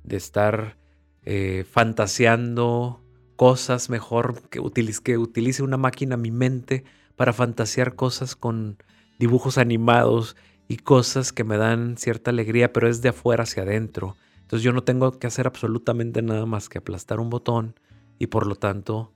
de 0.03 0.17
estar 0.17 0.77
eh, 1.23 1.65
fantaseando 1.69 3.03
cosas 3.35 3.91
mejor, 3.91 4.49
que 4.49 4.59
utilice, 4.59 5.03
que 5.03 5.19
utilice 5.19 5.61
una 5.61 5.77
máquina 5.77 6.17
mi 6.17 6.31
mente 6.31 6.83
para 7.15 7.31
fantasear 7.31 7.93
cosas 7.93 8.35
con 8.35 8.81
dibujos 9.19 9.59
animados 9.59 10.35
y 10.67 10.77
cosas 10.77 11.31
que 11.31 11.43
me 11.43 11.57
dan 11.57 11.97
cierta 11.97 12.31
alegría, 12.31 12.73
pero 12.73 12.89
es 12.89 13.01
de 13.01 13.09
afuera 13.09 13.43
hacia 13.43 13.63
adentro. 13.63 14.17
Entonces 14.41 14.63
yo 14.63 14.71
no 14.71 14.83
tengo 14.83 15.19
que 15.19 15.27
hacer 15.27 15.47
absolutamente 15.47 16.21
nada 16.21 16.45
más 16.45 16.69
que 16.69 16.77
aplastar 16.77 17.19
un 17.19 17.29
botón 17.29 17.75
y 18.19 18.27
por 18.27 18.47
lo 18.47 18.55
tanto 18.55 19.11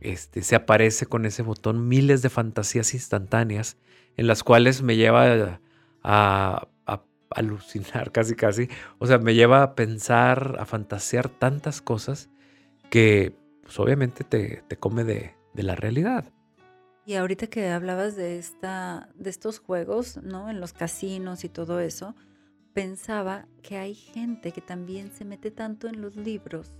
este, 0.00 0.42
se 0.42 0.56
aparece 0.56 1.06
con 1.06 1.24
ese 1.24 1.42
botón 1.42 1.86
miles 1.86 2.22
de 2.22 2.30
fantasías 2.30 2.92
instantáneas 2.92 3.76
en 4.16 4.26
las 4.26 4.42
cuales 4.42 4.82
me 4.82 4.96
lleva 4.96 5.60
a, 6.02 6.68
alucinar 7.34 8.12
casi 8.12 8.34
casi. 8.34 8.68
O 8.98 9.06
sea, 9.06 9.18
me 9.18 9.34
lleva 9.34 9.62
a 9.62 9.74
pensar, 9.74 10.56
a 10.58 10.66
fantasear 10.66 11.28
tantas 11.30 11.80
cosas 11.80 12.28
que 12.90 13.34
pues, 13.62 13.78
obviamente 13.78 14.24
te, 14.24 14.62
come 14.78 15.04
de, 15.04 15.34
la 15.54 15.74
realidad. 15.76 16.30
Y 17.04 17.14
ahorita 17.14 17.48
que 17.48 17.68
hablabas 17.68 18.14
de, 18.16 18.38
esta, 18.38 19.08
de 19.16 19.30
estos 19.30 19.58
juegos, 19.58 20.18
¿no? 20.22 20.48
En 20.48 20.60
los 20.60 20.72
casinos 20.72 21.44
y 21.44 21.48
todo 21.48 21.80
eso, 21.80 22.14
pensaba 22.72 23.46
que 23.62 23.76
hay 23.76 23.94
gente 23.94 24.52
que 24.52 24.60
también 24.60 25.12
se 25.12 25.24
mete 25.24 25.50
tanto 25.50 25.88
en 25.88 26.00
los 26.00 26.16
libros 26.16 26.70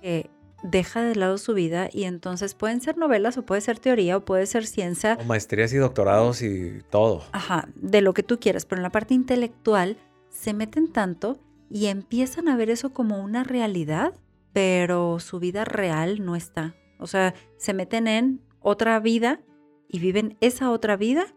que 0.00 0.30
deja 0.62 1.02
de 1.02 1.14
lado 1.14 1.38
su 1.38 1.54
vida 1.54 1.88
y 1.92 2.04
entonces 2.04 2.54
pueden 2.54 2.80
ser 2.80 2.96
novelas 2.96 3.36
o 3.36 3.44
puede 3.44 3.60
ser 3.60 3.78
teoría 3.78 4.16
o 4.16 4.24
puede 4.24 4.46
ser 4.46 4.66
ciencia. 4.66 5.18
O 5.20 5.24
maestrías 5.24 5.72
y 5.72 5.76
doctorados 5.76 6.42
y 6.42 6.80
todo. 6.90 7.22
Ajá, 7.32 7.68
de 7.74 8.00
lo 8.00 8.14
que 8.14 8.22
tú 8.22 8.40
quieras, 8.40 8.64
pero 8.64 8.78
en 8.78 8.84
la 8.84 8.90
parte 8.90 9.14
intelectual 9.14 9.96
se 10.30 10.54
meten 10.54 10.92
tanto 10.92 11.38
y 11.70 11.86
empiezan 11.86 12.48
a 12.48 12.56
ver 12.56 12.70
eso 12.70 12.92
como 12.92 13.22
una 13.22 13.44
realidad, 13.44 14.14
pero 14.52 15.20
su 15.20 15.38
vida 15.38 15.64
real 15.64 16.24
no 16.24 16.36
está. 16.36 16.74
O 16.98 17.06
sea, 17.06 17.34
se 17.58 17.74
meten 17.74 18.08
en 18.08 18.40
otra 18.68 18.98
vida 18.98 19.38
y 19.88 20.00
viven 20.00 20.36
esa 20.40 20.72
otra 20.72 20.96
vida 20.96 21.32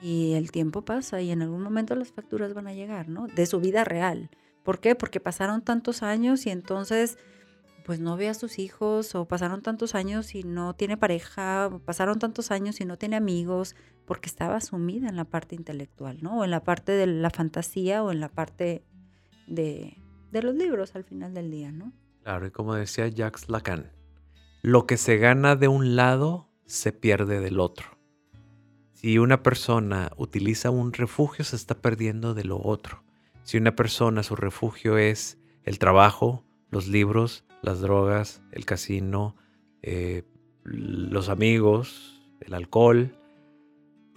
y 0.00 0.32
el 0.32 0.50
tiempo 0.50 0.86
pasa 0.86 1.20
y 1.20 1.30
en 1.30 1.42
algún 1.42 1.62
momento 1.62 1.94
las 1.94 2.12
facturas 2.12 2.54
van 2.54 2.66
a 2.66 2.72
llegar, 2.72 3.10
¿no? 3.10 3.26
De 3.26 3.44
su 3.44 3.60
vida 3.60 3.84
real. 3.84 4.30
¿Por 4.62 4.80
qué? 4.80 4.94
Porque 4.94 5.20
pasaron 5.20 5.60
tantos 5.60 6.02
años 6.02 6.46
y 6.46 6.50
entonces 6.50 7.18
pues 7.84 8.00
no 8.00 8.16
ve 8.16 8.30
a 8.30 8.34
sus 8.34 8.58
hijos 8.58 9.14
o 9.14 9.28
pasaron 9.28 9.60
tantos 9.60 9.94
años 9.94 10.34
y 10.34 10.42
no 10.42 10.72
tiene 10.72 10.96
pareja, 10.96 11.66
o 11.66 11.78
pasaron 11.78 12.18
tantos 12.18 12.50
años 12.50 12.80
y 12.80 12.86
no 12.86 12.96
tiene 12.96 13.16
amigos, 13.16 13.76
porque 14.06 14.30
estaba 14.30 14.62
sumida 14.62 15.10
en 15.10 15.16
la 15.16 15.26
parte 15.26 15.56
intelectual, 15.56 16.22
¿no? 16.22 16.38
O 16.38 16.44
en 16.44 16.52
la 16.52 16.64
parte 16.64 16.92
de 16.92 17.06
la 17.06 17.28
fantasía 17.28 18.02
o 18.02 18.12
en 18.12 18.20
la 18.20 18.30
parte 18.30 18.82
de, 19.46 19.98
de 20.30 20.42
los 20.42 20.54
libros 20.54 20.94
al 20.96 21.04
final 21.04 21.34
del 21.34 21.50
día, 21.50 21.70
¿no? 21.70 21.92
Claro, 22.22 22.46
y 22.46 22.50
como 22.50 22.74
decía 22.74 23.08
Jacques 23.08 23.50
Lacan, 23.50 23.90
lo 24.62 24.86
que 24.86 24.96
se 24.96 25.16
gana 25.16 25.56
de 25.56 25.68
un 25.68 25.96
lado 25.96 26.48
se 26.66 26.92
pierde 26.92 27.40
del 27.40 27.60
otro. 27.60 27.98
Si 28.92 29.18
una 29.18 29.42
persona 29.42 30.12
utiliza 30.16 30.70
un 30.70 30.92
refugio, 30.92 31.44
se 31.44 31.56
está 31.56 31.74
perdiendo 31.74 32.34
de 32.34 32.44
lo 32.44 32.60
otro. 32.62 33.02
Si 33.42 33.56
una 33.56 33.74
persona, 33.74 34.22
su 34.22 34.36
refugio 34.36 34.98
es 34.98 35.38
el 35.64 35.78
trabajo, 35.78 36.44
los 36.70 36.86
libros, 36.86 37.44
las 37.62 37.80
drogas, 37.80 38.42
el 38.52 38.66
casino, 38.66 39.36
eh, 39.82 40.24
los 40.64 41.30
amigos, 41.30 42.20
el 42.40 42.54
alcohol, 42.54 43.16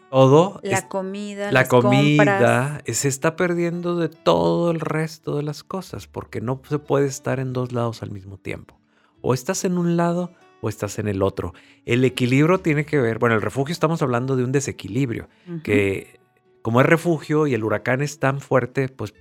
todo. 0.09 0.59
La 0.61 0.87
comida, 0.87 1.51
la 1.51 1.67
comida 1.67 2.81
se 2.85 3.07
está 3.07 3.35
perdiendo 3.35 3.97
de 3.97 4.09
todo 4.09 4.69
el 4.69 4.79
resto 4.79 5.37
de 5.37 5.43
las 5.43 5.63
cosas 5.63 6.07
porque 6.07 6.39
no 6.39 6.61
se 6.69 6.77
puede 6.77 7.07
estar 7.07 7.39
en 7.39 7.51
dos 7.53 7.71
lados 7.71 8.03
al 8.03 8.11
mismo 8.11 8.37
tiempo. 8.37 8.82
O 9.23 9.33
estás 9.33 9.65
en 9.65 9.79
un 9.79 9.97
lado 9.97 10.31
o 10.61 10.69
estás 10.69 10.99
en 10.99 11.07
el 11.07 11.23
otro. 11.23 11.53
El 11.85 12.05
equilibrio 12.05 12.59
tiene 12.59 12.85
que 12.85 12.99
ver, 12.99 13.17
bueno, 13.17 13.35
el 13.35 13.41
refugio 13.41 13.73
estamos 13.73 14.01
hablando 14.01 14.35
de 14.35 14.43
un 14.43 14.51
desequilibrio, 14.51 15.29
que 15.63 16.19
como 16.61 16.81
es 16.81 16.85
refugio 16.85 17.47
y 17.47 17.53
el 17.53 17.63
huracán 17.63 18.01
es 18.01 18.19
tan 18.19 18.39
fuerte, 18.39 18.89
pues 18.89 19.13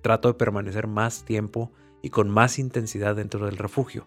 trato 0.00 0.28
de 0.28 0.34
permanecer 0.34 0.86
más 0.86 1.24
tiempo 1.24 1.72
y 2.02 2.10
con 2.10 2.30
más 2.30 2.58
intensidad 2.58 3.16
dentro 3.16 3.46
del 3.46 3.58
refugio. 3.58 4.06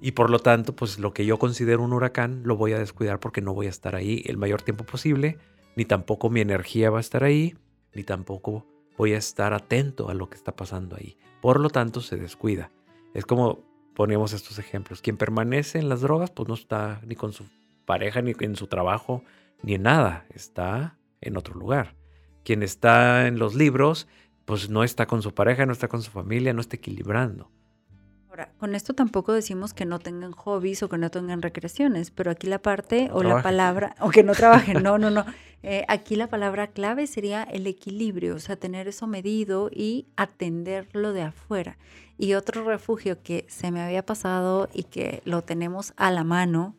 Y 0.00 0.12
por 0.12 0.30
lo 0.30 0.38
tanto, 0.38 0.76
pues 0.76 0.98
lo 0.98 1.12
que 1.12 1.26
yo 1.26 1.38
considero 1.38 1.82
un 1.82 1.92
huracán 1.92 2.42
lo 2.44 2.56
voy 2.56 2.72
a 2.72 2.78
descuidar 2.78 3.20
porque 3.20 3.40
no 3.40 3.52
voy 3.52 3.66
a 3.66 3.70
estar 3.70 3.96
ahí 3.96 4.22
el 4.26 4.36
mayor 4.36 4.62
tiempo 4.62 4.84
posible, 4.84 5.38
ni 5.76 5.84
tampoco 5.84 6.30
mi 6.30 6.40
energía 6.40 6.90
va 6.90 6.98
a 6.98 7.00
estar 7.00 7.24
ahí, 7.24 7.56
ni 7.94 8.04
tampoco 8.04 8.66
voy 8.96 9.14
a 9.14 9.18
estar 9.18 9.54
atento 9.54 10.08
a 10.08 10.14
lo 10.14 10.28
que 10.28 10.36
está 10.36 10.54
pasando 10.54 10.96
ahí. 10.96 11.16
Por 11.40 11.60
lo 11.60 11.70
tanto, 11.70 12.00
se 12.00 12.16
descuida. 12.16 12.70
Es 13.14 13.26
como 13.26 13.67
ponemos 13.98 14.32
estos 14.32 14.60
ejemplos. 14.60 15.02
Quien 15.02 15.16
permanece 15.16 15.80
en 15.80 15.88
las 15.88 16.02
drogas, 16.02 16.30
pues 16.30 16.46
no 16.46 16.54
está 16.54 17.00
ni 17.04 17.16
con 17.16 17.32
su 17.32 17.46
pareja, 17.84 18.22
ni 18.22 18.32
en 18.38 18.54
su 18.54 18.68
trabajo, 18.68 19.24
ni 19.60 19.74
en 19.74 19.82
nada. 19.82 20.24
Está 20.32 20.96
en 21.20 21.36
otro 21.36 21.56
lugar. 21.56 21.96
Quien 22.44 22.62
está 22.62 23.26
en 23.26 23.40
los 23.40 23.56
libros 23.56 24.06
pues 24.44 24.70
no 24.70 24.84
está 24.84 25.06
con 25.06 25.20
su 25.20 25.34
pareja, 25.34 25.66
no 25.66 25.72
está 25.72 25.88
con 25.88 26.00
su 26.00 26.12
familia, 26.12 26.52
no 26.52 26.60
está 26.60 26.76
equilibrando. 26.76 27.50
Ahora, 28.38 28.52
con 28.58 28.76
esto 28.76 28.94
tampoco 28.94 29.32
decimos 29.32 29.74
que 29.74 29.84
no 29.84 29.98
tengan 29.98 30.30
hobbies 30.30 30.84
o 30.84 30.88
que 30.88 30.96
no 30.96 31.10
tengan 31.10 31.42
recreaciones, 31.42 32.12
pero 32.12 32.30
aquí 32.30 32.46
la 32.46 32.60
parte 32.60 33.10
o 33.12 33.24
la 33.24 33.42
palabra, 33.42 33.96
o 33.98 34.10
que 34.10 34.22
no 34.22 34.32
trabajen, 34.32 34.80
no, 34.82 34.96
no, 34.98 35.10
no. 35.10 35.24
Eh, 35.64 35.84
aquí 35.88 36.14
la 36.14 36.28
palabra 36.28 36.68
clave 36.68 37.08
sería 37.08 37.42
el 37.42 37.66
equilibrio, 37.66 38.36
o 38.36 38.38
sea, 38.38 38.54
tener 38.54 38.86
eso 38.86 39.08
medido 39.08 39.70
y 39.72 40.06
atenderlo 40.14 41.12
de 41.12 41.22
afuera. 41.22 41.78
Y 42.16 42.34
otro 42.34 42.62
refugio 42.62 43.24
que 43.24 43.44
se 43.48 43.72
me 43.72 43.80
había 43.80 44.06
pasado 44.06 44.68
y 44.72 44.84
que 44.84 45.20
lo 45.24 45.42
tenemos 45.42 45.94
a 45.96 46.12
la 46.12 46.22
mano 46.22 46.76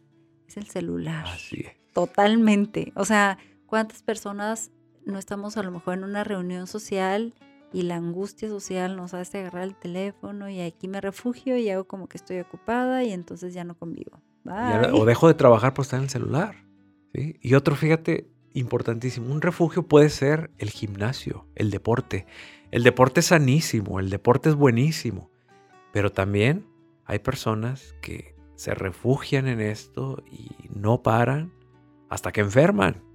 es 0.48 0.56
el 0.56 0.66
celular. 0.68 1.26
Así 1.28 1.60
es. 1.60 1.74
Totalmente. 1.92 2.94
O 2.96 3.04
sea, 3.04 3.38
¿cuántas 3.66 4.02
personas 4.02 4.72
no 5.04 5.20
estamos 5.20 5.58
a 5.58 5.64
lo 5.64 5.72
mejor 5.72 5.96
en 5.96 6.06
una 6.06 6.24
reunión 6.24 6.66
social 6.66 7.34
y 7.72 7.84
la 7.84 7.96
angustia 7.96 8.50
social 8.50 8.96
nos 8.96 9.14
hace 9.14 9.40
agarrar 9.40 9.64
el 9.64 9.76
teléfono 9.76 10.50
y 10.50 10.62
aquí 10.62 10.88
me 10.88 11.02
refugio 11.02 11.58
y 11.58 11.70
hago 11.70 11.86
como 11.86 12.08
que 12.08 12.18
estoy 12.18 12.40
ocupada 12.40 13.04
y 13.04 13.12
entonces 13.12 13.54
ya 13.54 13.64
no 13.64 13.76
convivo. 13.78 14.22
o 14.94 15.06
dejo 15.06 15.28
de 15.28 15.34
trabajar 15.34 15.74
por 15.74 15.84
estar 15.84 16.00
en 16.00 16.06
el 16.06 16.10
celular. 16.10 16.66
Y 17.14 17.54
otro, 17.56 17.76
fíjate, 17.76 18.30
importantísimo, 18.54 19.32
un 19.32 19.42
refugio 19.42 19.88
puede 19.88 20.10
ser 20.10 20.52
el 20.58 20.70
gimnasio, 20.70 21.48
el 21.56 21.72
deporte. 21.72 22.26
El 22.72 22.84
deporte 22.84 23.20
es 23.22 23.28
sanísimo, 23.28 24.00
el 24.00 24.10
deporte 24.10 24.50
es 24.50 24.56
buenísimo, 24.56 25.32
pero 25.92 26.12
también 26.12 26.68
hay 27.06 27.20
personas 27.20 27.96
que 28.02 28.36
se 28.56 28.76
refugian 28.76 29.48
en 29.48 29.62
esto 29.62 30.24
y 30.32 30.50
no 30.70 31.02
paran 31.02 31.54
hasta 32.10 32.32
que 32.32 32.42
enferman 32.42 33.09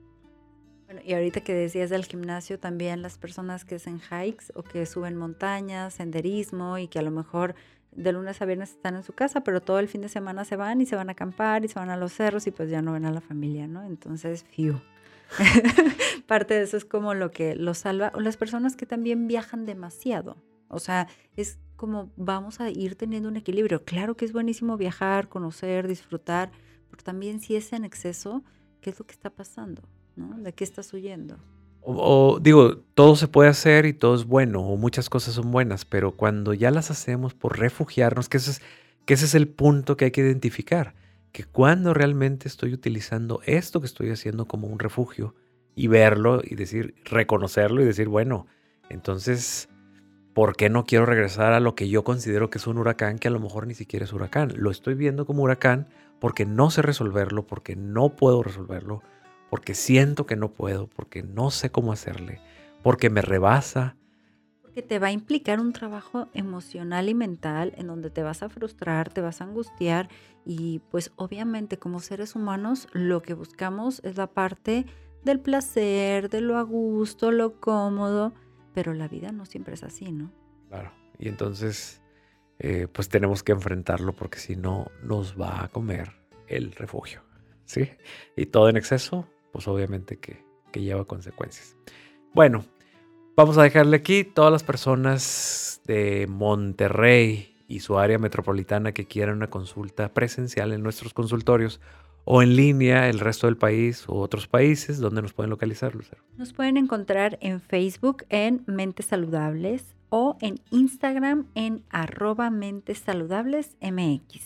y 1.04 1.14
ahorita 1.14 1.42
que 1.42 1.54
decías 1.54 1.90
del 1.90 2.04
gimnasio, 2.04 2.58
también 2.58 3.02
las 3.02 3.18
personas 3.18 3.64
que 3.64 3.76
hacen 3.76 4.00
hikes 4.00 4.46
o 4.54 4.62
que 4.62 4.86
suben 4.86 5.16
montañas, 5.16 5.94
senderismo 5.94 6.78
y 6.78 6.88
que 6.88 6.98
a 6.98 7.02
lo 7.02 7.10
mejor 7.10 7.54
de 7.92 8.12
lunes 8.12 8.40
a 8.42 8.44
viernes 8.44 8.70
están 8.70 8.96
en 8.96 9.02
su 9.02 9.12
casa, 9.12 9.42
pero 9.42 9.60
todo 9.60 9.78
el 9.78 9.88
fin 9.88 10.00
de 10.00 10.08
semana 10.08 10.44
se 10.44 10.56
van 10.56 10.80
y 10.80 10.86
se 10.86 10.96
van 10.96 11.08
a 11.08 11.12
acampar 11.12 11.64
y 11.64 11.68
se 11.68 11.78
van 11.78 11.90
a 11.90 11.96
los 11.96 12.12
cerros 12.12 12.46
y 12.46 12.50
pues 12.50 12.70
ya 12.70 12.82
no 12.82 12.92
ven 12.92 13.04
a 13.04 13.12
la 13.12 13.20
familia, 13.20 13.66
¿no? 13.66 13.84
Entonces, 13.84 14.44
fiu. 14.44 14.80
Parte 16.26 16.54
de 16.54 16.62
eso 16.62 16.76
es 16.76 16.84
como 16.84 17.14
lo 17.14 17.30
que 17.30 17.54
los 17.54 17.78
salva. 17.78 18.12
O 18.14 18.20
las 18.20 18.36
personas 18.36 18.76
que 18.76 18.86
también 18.86 19.26
viajan 19.26 19.66
demasiado. 19.66 20.36
O 20.68 20.78
sea, 20.78 21.08
es 21.36 21.58
como 21.76 22.10
vamos 22.16 22.60
a 22.60 22.70
ir 22.70 22.96
teniendo 22.96 23.28
un 23.28 23.36
equilibrio. 23.36 23.84
Claro 23.84 24.16
que 24.16 24.24
es 24.24 24.32
buenísimo 24.32 24.76
viajar, 24.76 25.28
conocer, 25.28 25.86
disfrutar, 25.86 26.50
pero 26.90 27.02
también 27.02 27.40
si 27.40 27.56
es 27.56 27.72
en 27.72 27.84
exceso, 27.84 28.42
¿qué 28.80 28.90
es 28.90 28.98
lo 28.98 29.06
que 29.06 29.12
está 29.12 29.30
pasando? 29.30 29.82
¿De 30.16 30.52
qué 30.52 30.64
estás 30.64 30.92
huyendo? 30.92 31.36
O, 31.80 32.38
digo, 32.40 32.78
todo 32.94 33.14
se 33.14 33.28
puede 33.28 33.50
hacer 33.50 33.84
y 33.84 33.92
todo 33.92 34.14
es 34.14 34.24
bueno, 34.24 34.62
o 34.62 34.76
muchas 34.76 35.10
cosas 35.10 35.34
son 35.34 35.50
buenas, 35.50 35.84
pero 35.84 36.12
cuando 36.12 36.54
ya 36.54 36.70
las 36.70 36.90
hacemos 36.90 37.34
por 37.34 37.58
refugiarnos, 37.58 38.30
que 38.30 38.38
ese 38.38 38.52
es, 38.52 38.62
que 39.04 39.14
ese 39.14 39.26
es 39.26 39.34
el 39.34 39.48
punto 39.48 39.96
que 39.96 40.06
hay 40.06 40.10
que 40.10 40.22
identificar, 40.22 40.94
que 41.30 41.44
cuando 41.44 41.92
realmente 41.92 42.48
estoy 42.48 42.72
utilizando 42.72 43.42
esto 43.44 43.80
que 43.80 43.86
estoy 43.86 44.10
haciendo 44.10 44.46
como 44.46 44.66
un 44.66 44.78
refugio 44.78 45.34
y 45.74 45.88
verlo 45.88 46.40
y 46.42 46.54
decir, 46.54 46.94
reconocerlo 47.04 47.82
y 47.82 47.84
decir, 47.84 48.08
bueno, 48.08 48.46
entonces, 48.88 49.68
¿por 50.32 50.56
qué 50.56 50.70
no 50.70 50.84
quiero 50.84 51.04
regresar 51.04 51.52
a 51.52 51.60
lo 51.60 51.74
que 51.74 51.88
yo 51.90 52.02
considero 52.02 52.48
que 52.48 52.58
es 52.58 52.66
un 52.66 52.78
huracán 52.78 53.18
que 53.18 53.28
a 53.28 53.32
lo 53.32 53.40
mejor 53.40 53.66
ni 53.66 53.74
siquiera 53.74 54.04
es 54.04 54.12
huracán? 54.12 54.52
Lo 54.56 54.70
estoy 54.70 54.94
viendo 54.94 55.26
como 55.26 55.42
huracán 55.42 55.88
porque 56.18 56.46
no 56.46 56.70
sé 56.70 56.80
resolverlo, 56.80 57.46
porque 57.46 57.76
no 57.76 58.16
puedo 58.16 58.42
resolverlo, 58.42 59.02
porque 59.54 59.74
siento 59.74 60.26
que 60.26 60.34
no 60.34 60.48
puedo, 60.48 60.88
porque 60.88 61.22
no 61.22 61.52
sé 61.52 61.70
cómo 61.70 61.92
hacerle, 61.92 62.40
porque 62.82 63.08
me 63.08 63.22
rebasa. 63.22 63.94
Porque 64.62 64.82
te 64.82 64.98
va 64.98 65.06
a 65.06 65.12
implicar 65.12 65.60
un 65.60 65.72
trabajo 65.72 66.26
emocional 66.34 67.08
y 67.08 67.14
mental 67.14 67.72
en 67.76 67.86
donde 67.86 68.10
te 68.10 68.24
vas 68.24 68.42
a 68.42 68.48
frustrar, 68.48 69.12
te 69.12 69.20
vas 69.20 69.40
a 69.40 69.44
angustiar 69.44 70.08
y 70.44 70.80
pues 70.90 71.12
obviamente 71.14 71.78
como 71.78 72.00
seres 72.00 72.34
humanos 72.34 72.88
lo 72.94 73.22
que 73.22 73.34
buscamos 73.34 74.00
es 74.02 74.16
la 74.16 74.26
parte 74.26 74.86
del 75.22 75.38
placer, 75.38 76.30
de 76.30 76.40
lo 76.40 76.58
a 76.58 76.62
gusto, 76.62 77.30
lo 77.30 77.60
cómodo, 77.60 78.34
pero 78.72 78.92
la 78.92 79.06
vida 79.06 79.30
no 79.30 79.46
siempre 79.46 79.74
es 79.74 79.84
así, 79.84 80.10
¿no? 80.10 80.32
Claro, 80.68 80.90
y 81.16 81.28
entonces 81.28 82.02
eh, 82.58 82.88
pues 82.92 83.08
tenemos 83.08 83.44
que 83.44 83.52
enfrentarlo 83.52 84.16
porque 84.16 84.40
si 84.40 84.56
no 84.56 84.90
nos 85.04 85.40
va 85.40 85.62
a 85.62 85.68
comer 85.68 86.10
el 86.48 86.72
refugio, 86.72 87.22
¿sí? 87.66 87.88
Y 88.36 88.46
todo 88.46 88.68
en 88.68 88.76
exceso 88.76 89.28
pues 89.54 89.68
obviamente 89.68 90.18
que, 90.18 90.42
lleva 90.74 91.04
consecuencias. 91.04 91.76
Bueno, 92.34 92.64
vamos 93.36 93.56
a 93.56 93.62
dejarle 93.62 93.98
aquí 93.98 94.24
todas 94.24 94.50
las 94.50 94.64
personas 94.64 95.80
de 95.86 96.26
Monterrey 96.28 97.54
y 97.68 97.78
su 97.78 97.96
área 97.96 98.18
metropolitana 98.18 98.90
que 98.90 99.06
quieran 99.06 99.36
una 99.36 99.46
consulta 99.46 100.12
presencial 100.12 100.72
en 100.72 100.82
nuestros 100.82 101.14
consultorios 101.14 101.80
o 102.24 102.42
en 102.42 102.56
línea 102.56 103.08
el 103.08 103.20
resto 103.20 103.46
del 103.46 103.56
país 103.56 104.08
u 104.08 104.16
otros 104.16 104.48
países, 104.48 104.98
¿dónde 104.98 105.22
nos 105.22 105.32
pueden 105.32 105.50
localizar, 105.50 105.94
Lucero? 105.94 106.24
Nos 106.36 106.52
pueden 106.52 106.76
encontrar 106.76 107.38
en 107.40 107.60
Facebook 107.60 108.24
en 108.30 108.64
Mentes 108.66 109.06
Saludables 109.06 109.94
o 110.08 110.36
en 110.40 110.60
Instagram 110.72 111.46
en 111.54 111.84
arroba 111.90 112.50
Mentes 112.50 112.98
Saludables 112.98 113.76
MX. 113.80 114.42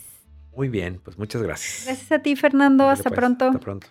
Muy 0.55 0.69
bien, 0.69 1.01
pues 1.03 1.17
muchas 1.17 1.41
gracias. 1.41 1.85
Gracias 1.87 2.11
a 2.11 2.21
ti, 2.21 2.35
Fernando. 2.35 2.87
Hasta 2.87 3.09
pues, 3.09 3.19
pronto. 3.19 3.45
Hasta 3.45 3.59
pronto. 3.59 3.87